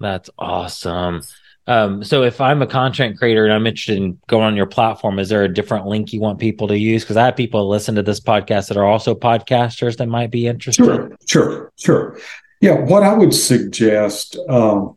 [0.00, 1.22] That's awesome.
[1.66, 5.18] Um, so if I'm a content creator and I'm interested in going on your platform,
[5.18, 7.02] is there a different link you want people to use?
[7.02, 10.46] Because I have people listen to this podcast that are also podcasters that might be
[10.46, 10.84] interested.
[10.84, 12.18] Sure, sure, sure.
[12.62, 14.96] Yeah, what I would suggest, um,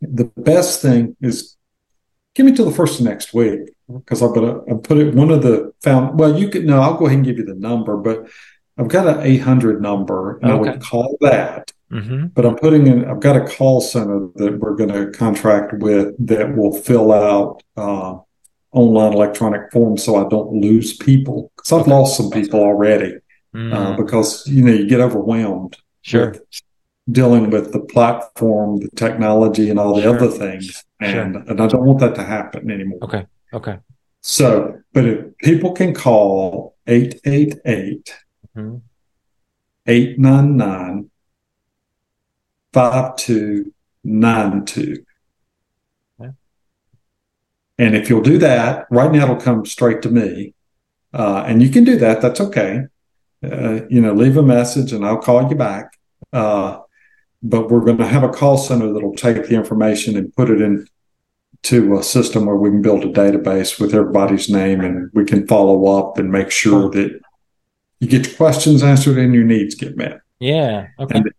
[0.00, 1.56] the best thing is
[2.34, 3.60] give me till the first of next week.
[3.92, 6.18] because I'm gonna I put it one of the found.
[6.18, 8.28] Well, you could no, I'll go ahead and give you the number, but
[8.78, 10.70] I've got an 800 number, and okay.
[10.70, 11.72] I would call that.
[11.90, 12.28] Mm-hmm.
[12.28, 13.04] But I'm putting in.
[13.04, 17.62] I've got a call center that we're going to contract with that will fill out
[17.76, 18.18] uh,
[18.72, 21.90] online electronic forms, so I don't lose people because I've okay.
[21.90, 23.16] lost some people already
[23.54, 23.74] mm.
[23.74, 25.76] uh, because you know you get overwhelmed.
[26.04, 26.34] Sure.
[27.10, 30.16] dealing with the platform, the technology, and all the sure.
[30.16, 31.44] other things, and sure.
[31.46, 33.00] and I don't want that to happen anymore.
[33.02, 33.26] Okay.
[33.52, 33.78] Okay.
[34.22, 38.14] So, but if people can call 888
[38.56, 38.78] mm-hmm.
[39.86, 41.10] 899
[42.72, 45.04] 5292.
[47.78, 50.54] And if you'll do that, right now it'll come straight to me.
[51.12, 52.20] Uh, and you can do that.
[52.20, 52.84] That's okay.
[53.42, 55.98] Uh, you know, leave a message and I'll call you back.
[56.32, 56.78] Uh,
[57.42, 60.60] but we're going to have a call center that'll take the information and put it
[60.60, 65.44] into a system where we can build a database with everybody's name and we can
[65.46, 67.20] follow up and make sure that
[68.02, 70.22] you get your questions answered and your needs get met.
[70.40, 70.88] Yeah.
[70.98, 71.18] Okay.
[71.18, 71.30] And,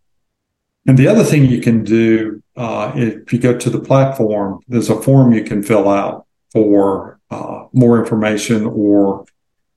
[0.87, 4.89] and the other thing you can do, uh, if you go to the platform, there's
[4.89, 9.25] a form you can fill out for uh, more information, or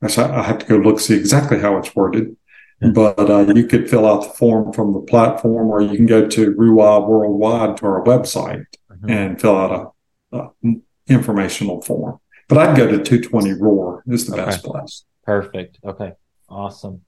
[0.00, 2.36] I have to go look see exactly how it's worded.
[2.80, 2.92] Mm-hmm.
[2.92, 6.28] But uh, you could fill out the form from the platform, or you can go
[6.28, 9.10] to RUA Worldwide to our website mm-hmm.
[9.10, 9.94] and fill out
[10.30, 10.74] a, a,
[11.08, 12.20] informational form.
[12.48, 14.44] But I'd go to 220 Roar is the okay.
[14.44, 15.04] best place.
[15.24, 15.78] Perfect.
[15.84, 16.12] Okay.
[16.48, 17.02] Awesome.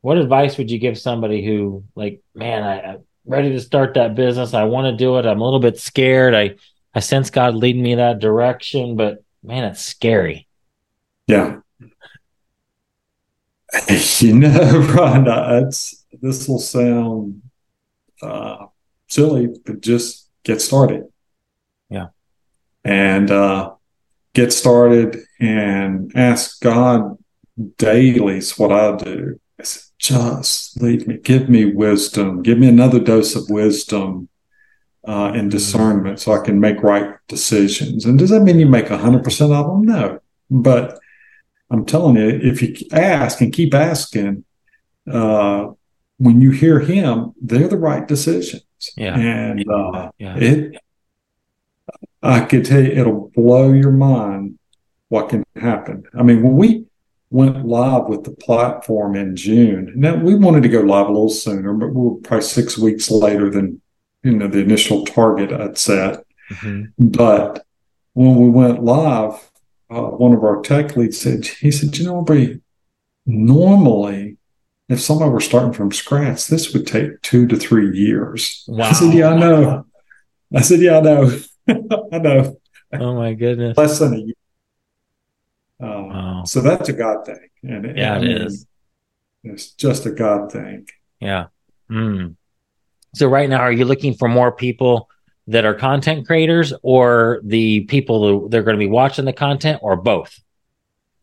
[0.00, 4.14] What advice would you give somebody who, like, man, I, I'm ready to start that
[4.14, 4.52] business.
[4.52, 5.26] I want to do it.
[5.26, 6.34] I'm a little bit scared.
[6.34, 6.56] I
[6.94, 10.46] I sense God leading me that direction, but man, it's scary.
[11.26, 11.60] Yeah.
[14.20, 17.42] You know, Rhonda, it's this will sound
[18.22, 18.66] uh,
[19.08, 21.06] silly, but just get started.
[21.90, 22.08] Yeah.
[22.84, 23.72] And uh,
[24.32, 27.18] get started and ask God
[27.76, 29.40] daily is what I do.
[29.58, 34.28] I said, just lead me, give me wisdom, give me another dose of wisdom
[35.06, 38.04] uh, and discernment so I can make right decisions.
[38.04, 39.82] And does that mean you make 100% of them?
[39.82, 40.20] No.
[40.50, 40.98] But
[41.70, 44.44] I'm telling you, if you ask and keep asking,
[45.10, 45.68] uh,
[46.18, 48.64] when you hear him, they're the right decisions.
[48.96, 49.16] Yeah.
[49.16, 50.36] And uh, yeah.
[50.36, 50.76] it,
[52.22, 54.58] I could tell you, it'll blow your mind
[55.08, 56.04] what can happen.
[56.18, 56.86] I mean, when we
[57.34, 61.28] went live with the platform in June, now we wanted to go live a little
[61.28, 63.82] sooner, but we were probably six weeks later than
[64.22, 66.24] you know the initial target I'd set.
[66.50, 67.08] Mm-hmm.
[67.08, 67.66] But
[68.12, 69.50] when we went live,
[69.90, 72.60] uh, one of our tech leads said, he said, you know, Bree,
[73.26, 74.36] normally
[74.88, 78.64] if somebody were starting from scratch, this would take two to three years.
[78.68, 78.84] Wow.
[78.84, 79.86] I said, yeah, I know.
[80.54, 81.40] I said, yeah, I know.
[82.12, 82.56] I know.
[82.92, 83.76] Oh my goodness.
[83.76, 84.34] Less than a year.
[85.84, 86.44] Uh, wow.
[86.44, 87.48] So that's a God thing.
[87.62, 88.66] And yeah, it is.
[89.42, 90.88] It's just a God thing.
[91.20, 91.46] Yeah.
[91.90, 92.36] Mm.
[93.14, 95.10] So right now, are you looking for more people
[95.48, 99.80] that are content creators or the people that they're going to be watching the content
[99.82, 100.40] or both?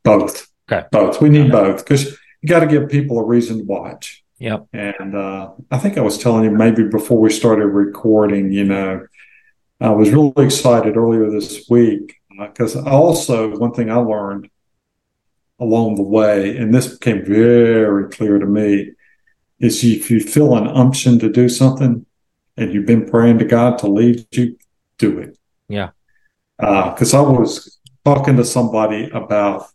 [0.03, 0.47] Both.
[0.71, 0.87] Okay.
[0.91, 1.21] Both.
[1.21, 1.71] We need okay.
[1.71, 4.23] both because you got to give people a reason to watch.
[4.37, 4.67] Yep.
[4.73, 9.05] And uh, I think I was telling you maybe before we started recording, you know,
[9.79, 14.49] I was really excited earlier this week because uh, also one thing I learned
[15.59, 18.91] along the way, and this became very clear to me,
[19.59, 22.05] is if you feel an unction to do something
[22.57, 24.57] and you've been praying to God to lead you,
[24.97, 25.37] do it.
[25.69, 25.91] Yeah.
[26.57, 29.67] Because uh, I was talking to somebody about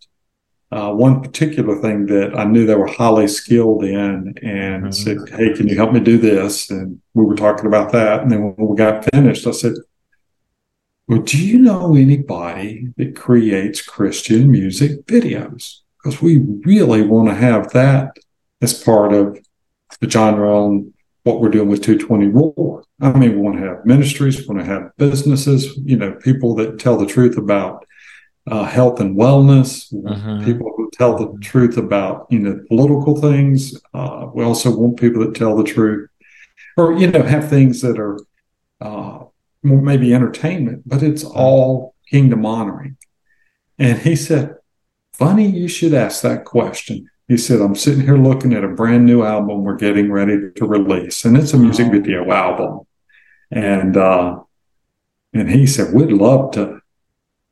[0.73, 4.91] uh, one particular thing that I knew they were highly skilled in and mm-hmm.
[4.91, 6.71] said, Hey, can you help me do this?
[6.71, 8.23] And we were talking about that.
[8.23, 9.75] And then when we got finished, I said,
[11.09, 15.81] Well, do you know anybody that creates Christian music videos?
[16.03, 18.17] Because we really want to have that
[18.61, 19.39] as part of
[20.01, 20.93] the genre and
[21.23, 22.85] what we're doing with 220 Roar.
[23.01, 26.55] I mean, we want to have ministries, we want to have businesses, you know, people
[26.57, 27.87] that tell the truth about
[28.49, 30.45] uh, health and wellness, uh-huh.
[30.45, 33.81] people who tell the truth about, you know, political things.
[33.93, 36.09] Uh, we also want people that tell the truth
[36.77, 38.19] or, you know, have things that are
[38.81, 39.25] uh,
[39.67, 42.97] maybe entertainment, but it's all kingdom honoring.
[43.79, 44.57] And he said,
[45.13, 49.05] funny you should ask that question he said, I'm sitting here looking at a brand
[49.05, 52.87] new album we're getting ready to release, and it's a music video album.
[53.51, 54.41] And uh,
[55.33, 56.81] and he said, We'd love to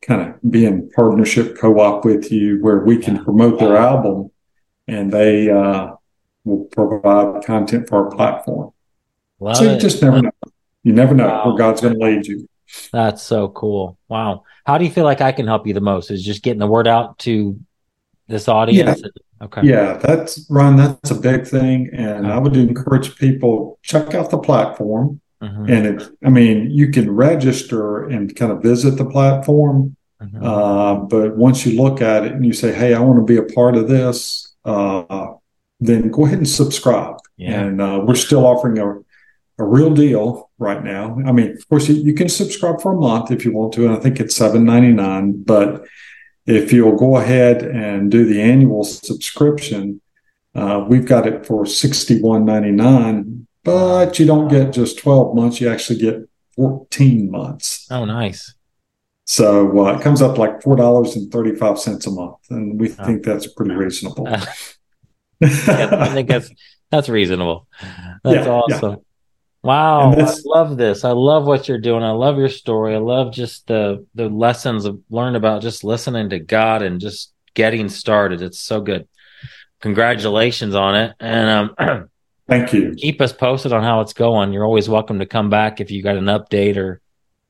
[0.01, 4.31] kind of be in partnership co-op with you where we can promote their album
[4.87, 5.93] and they uh,
[6.45, 8.73] will provide content for our platform.
[9.41, 9.81] Love so you it.
[9.81, 10.31] just never know.
[10.85, 11.47] You never know wow.
[11.47, 12.49] where God's going to lead you.
[12.93, 13.99] That's so cool.
[14.09, 14.45] Wow.
[14.65, 16.11] How do you feel like I can help you the most?
[16.11, 17.59] Is just getting the word out to
[18.29, 19.03] this audience?
[19.03, 19.09] Yeah.
[19.43, 19.63] Okay.
[19.65, 21.91] Yeah, that's Ryan, that's a big thing.
[21.93, 25.21] And I would encourage people check out the platform.
[25.43, 25.71] Mm-hmm.
[25.71, 29.97] And it, I mean, you can register and kind of visit the platform.
[30.23, 30.43] Mm-hmm.
[30.43, 33.37] Uh, but once you look at it and you say, Hey, I want to be
[33.37, 35.35] a part of this, uh,
[35.81, 37.19] then go ahead and subscribe.
[37.37, 37.61] Yeah.
[37.61, 39.04] And uh, we're still offering a,
[39.59, 41.19] a real deal right now.
[41.27, 43.87] I mean, of course, you, you can subscribe for a month if you want to,
[43.87, 45.43] and I think it's seven ninety nine.
[45.43, 45.85] But
[46.47, 50.01] if you'll go ahead and do the annual subscription,
[50.55, 53.47] uh, we've got it for sixty one ninety nine.
[53.63, 57.87] But you don't get just twelve months; you actually get fourteen months.
[57.91, 58.55] Oh, nice.
[59.27, 62.79] So uh, it comes up like four dollars and thirty five cents a month, and
[62.79, 63.05] we oh.
[63.05, 64.29] think that's pretty reasonable.
[65.43, 66.51] I think that's
[66.91, 67.67] that's reasonable.
[68.25, 68.91] That's yeah, awesome.
[68.91, 68.97] Yeah.
[69.65, 71.05] Wow, I love this.
[71.05, 72.03] I love what you're doing.
[72.03, 72.95] I love your story.
[72.95, 77.33] I love just the the lessons I've learned about just listening to God and just
[77.55, 78.43] getting started.
[78.43, 79.09] It's so good.
[79.81, 81.17] Congratulations on it.
[81.19, 82.11] And um
[82.47, 82.95] thank you.
[82.95, 84.53] Keep us posted on how it's going.
[84.53, 87.01] You're always welcome to come back if you got an update or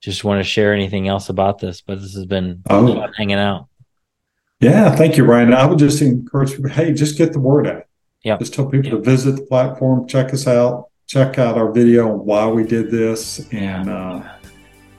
[0.00, 1.80] just want to share anything else about this.
[1.80, 2.94] But this has been oh.
[2.94, 3.66] fun hanging out.
[4.60, 5.52] Yeah, thank you, Ryan.
[5.52, 7.86] I would just encourage people, hey, just get the word out.
[8.22, 8.38] Yeah.
[8.38, 9.02] Just tell people yep.
[9.02, 12.90] to visit the platform, check us out, check out our video on why we did
[12.90, 14.22] this, and uh,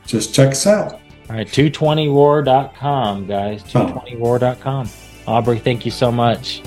[0.06, 0.94] just check us out.
[1.30, 3.64] All right, 220roar.com, guys.
[3.64, 4.90] 220roar.com.
[5.28, 6.62] Aubrey, thank you so much.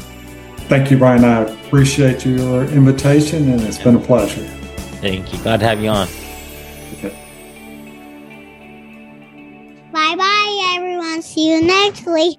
[0.68, 1.24] Thank you, Ryan.
[1.24, 4.44] I appreciate your invitation, and it's been a pleasure.
[5.00, 5.38] Thank you.
[5.42, 6.08] Glad to have you on.
[6.94, 7.16] Okay.
[9.92, 11.22] Bye bye, everyone.
[11.22, 12.38] See you next week.